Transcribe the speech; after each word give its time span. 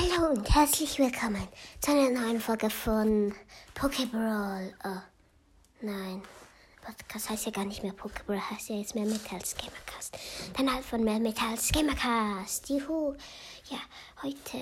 Hallo 0.00 0.28
und 0.30 0.54
herzlich 0.54 0.96
willkommen 1.00 1.48
zu 1.80 1.90
einer 1.90 2.10
neuen 2.10 2.40
Folge 2.40 2.70
von 2.70 3.34
Pokéball. 3.74 4.72
Oh, 4.84 5.00
nein, 5.80 6.22
Podcast 6.86 7.28
heißt 7.30 7.46
ja 7.46 7.50
gar 7.50 7.64
nicht 7.64 7.82
mehr 7.82 7.94
Pokéball, 7.94 8.38
heißt 8.38 8.68
ja 8.68 8.76
jetzt 8.76 8.94
mehr 8.94 9.06
Metalls 9.06 9.56
Gamercast. 9.56 10.16
Dann 10.56 10.72
halt 10.72 10.84
von 10.84 11.02
mehr 11.02 11.18
Metalls 11.18 11.72
Gamercast. 11.72 12.68
Juhu. 12.68 13.16
Ja, 13.70 13.78
heute, 14.22 14.58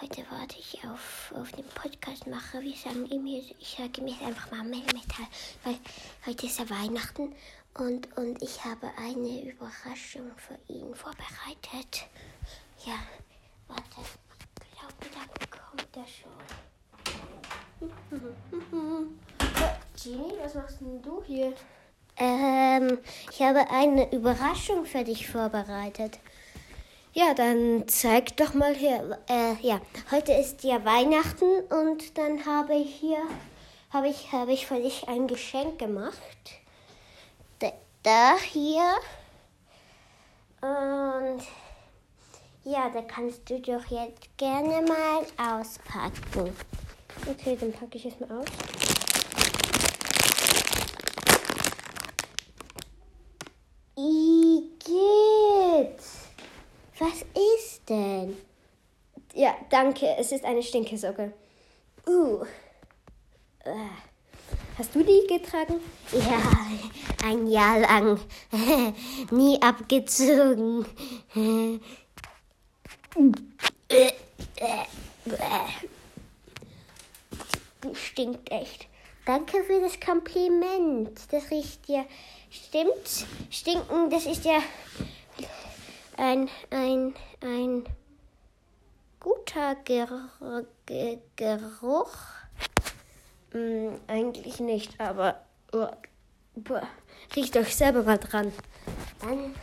heute 0.00 0.24
warte 0.28 0.58
ich 0.58 0.82
auf, 0.88 1.32
auf 1.36 1.52
den 1.52 1.66
Podcastmacher. 1.68 2.60
Wir 2.60 2.74
sagen 2.74 3.06
ihm 3.06 3.26
ich 3.26 3.76
sage 3.78 4.00
ihm 4.00 4.08
jetzt 4.08 4.22
einfach 4.22 4.50
mal 4.50 4.64
Mel 4.64 4.80
Metal, 4.80 5.26
weil 5.62 5.78
heute 6.26 6.46
ist 6.46 6.58
ja 6.58 6.68
Weihnachten 6.68 7.32
und, 7.74 8.16
und 8.16 8.42
ich 8.42 8.64
habe 8.64 8.90
eine 8.96 9.52
Überraschung 9.52 10.32
für 10.36 10.58
ihn 10.66 10.96
vorbereitet. 10.96 12.08
Ja, 12.84 12.98
warte. 13.68 14.00
Ich 15.00 15.10
glaube, 15.10 15.28
da 15.40 15.56
kommt 15.56 15.96
er 15.96 16.06
schon. 16.06 16.30
Genie, 20.02 20.34
was 20.42 20.54
machst 20.54 20.80
denn 20.80 21.00
du 21.02 21.22
hier? 21.22 21.54
Ähm, 22.16 22.98
ich 23.30 23.42
habe 23.42 23.68
eine 23.70 24.12
Überraschung 24.12 24.84
für 24.84 25.04
dich 25.04 25.28
vorbereitet. 25.28 26.18
Ja, 27.12 27.32
dann 27.34 27.84
zeig 27.88 28.36
doch 28.36 28.54
mal 28.54 28.74
her. 28.74 29.18
Äh, 29.28 29.54
ja, 29.66 29.80
heute 30.10 30.32
ist 30.32 30.64
ja 30.64 30.84
Weihnachten 30.84 31.60
und 31.70 32.18
dann 32.18 32.44
habe 32.44 32.74
ich 32.74 32.94
hier, 32.96 33.22
habe 33.90 34.08
ich, 34.08 34.32
habe 34.32 34.52
ich 34.52 34.66
für 34.66 34.80
dich 34.80 35.08
ein 35.08 35.26
Geschenk 35.26 35.78
gemacht. 35.78 36.14
Da, 37.60 37.72
da 38.02 38.36
hier. 38.36 38.82
Und 40.60 41.42
ja, 42.74 42.90
da 42.90 43.02
kannst 43.02 43.48
du 43.48 43.60
doch 43.60 43.86
jetzt 43.86 44.36
gerne 44.36 44.82
mal 44.82 45.22
auspacken. 45.38 46.52
Okay, 47.30 47.56
dann 47.60 47.72
packe 47.72 47.98
ich 47.98 48.06
es 48.06 48.18
mal 48.18 48.32
aus. 48.32 48.46
Igitt! 53.96 54.90
Was 56.98 57.22
ist 57.22 57.88
denn? 57.88 58.36
Ja, 59.34 59.54
danke. 59.70 60.08
Es 60.18 60.32
ist 60.32 60.44
eine 60.44 60.62
Stinkesocke. 60.62 61.32
Uh. 62.08 62.44
Äh, 63.60 63.70
Hast 64.76 64.92
du 64.92 65.04
die 65.04 65.24
getragen? 65.28 65.78
Ja, 66.12 67.28
ein 67.28 67.46
Jahr 67.46 67.78
lang. 67.78 68.18
Nie 69.30 69.62
abgezogen. 69.62 70.84
Die 73.14 74.12
stinkt 77.94 78.50
echt. 78.50 78.86
Danke 79.26 79.62
für 79.64 79.80
das 79.80 79.98
Kompliment. 80.00 81.20
Das 81.30 81.50
riecht 81.50 81.88
ja. 81.88 82.04
Stimmt? 82.50 83.26
Stinken, 83.50 84.10
das 84.10 84.26
ist 84.26 84.44
ja 84.44 84.60
ein, 86.16 86.48
ein, 86.70 87.14
ein 87.40 87.84
guter 89.20 89.74
Ger 89.76 90.30
Ge 90.86 91.18
Geruch. 91.36 92.16
Hm, 93.52 94.00
eigentlich 94.06 94.60
nicht, 94.60 95.00
aber 95.00 95.44
oh, 95.72 95.86
riecht 97.34 97.56
euch 97.56 97.74
selber 97.74 98.02
mal 98.02 98.18
dran. 98.18 98.52
Dann 99.20 99.54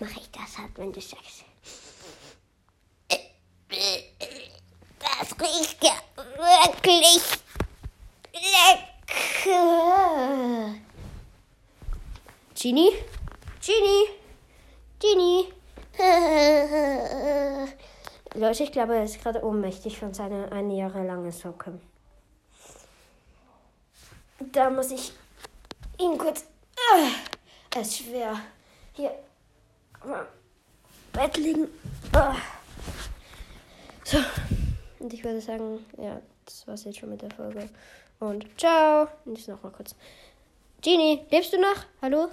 mache 0.00 0.20
ich 0.20 0.30
das 0.30 0.58
halt, 0.58 0.70
wenn 0.76 0.92
du 0.92 1.00
sagst. 1.00 1.44
Das 4.98 5.31
riecht 5.42 5.82
ja 5.82 5.92
wirklich 6.36 7.22
lecker. 8.32 9.62
Genie? 12.54 12.92
Genie? 13.60 14.08
Genie? 15.00 15.52
Leute, 18.34 18.62
ich 18.62 18.72
glaube, 18.72 18.96
er 18.96 19.04
ist 19.04 19.22
gerade 19.22 19.44
ohnmächtig 19.44 19.98
von 19.98 20.14
seiner 20.14 20.50
eine 20.52 20.74
Jahre 20.76 21.04
lange 21.04 21.32
Socke. 21.32 21.78
Da 24.38 24.70
muss 24.70 24.90
ich 24.90 25.12
ihn 25.98 26.16
kurz. 26.16 26.44
Ah, 26.76 27.08
er 27.74 27.82
ist 27.82 27.98
schwer. 27.98 28.40
Hier. 28.94 29.12
Bett 31.12 31.36
liegen. 31.36 31.68
Ah. 32.12 32.34
So. 34.04 34.18
Und 35.02 35.12
ich 35.12 35.24
würde 35.24 35.40
sagen, 35.40 35.84
ja, 35.98 36.22
das 36.44 36.66
war's 36.68 36.84
jetzt 36.84 36.98
schon 36.98 37.10
mit 37.10 37.22
der 37.22 37.30
Folge. 37.30 37.68
Und 38.20 38.46
ciao. 38.56 39.08
Und 39.24 39.36
ich 39.36 39.48
noch 39.48 39.60
mal 39.62 39.72
kurz. 39.72 39.96
Genie, 40.80 41.26
lebst 41.28 41.52
du 41.52 41.60
noch? 41.60 41.84
Hallo? 42.00 42.28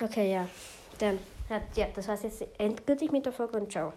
Okay, 0.00 0.32
ja. 0.32 0.48
Dann, 0.98 1.20
ja, 1.76 1.86
das 1.94 2.08
war's 2.08 2.24
jetzt 2.24 2.44
endgültig 2.58 3.12
mit 3.12 3.24
der 3.24 3.32
Folge 3.32 3.56
und 3.56 3.70
ciao. 3.70 3.92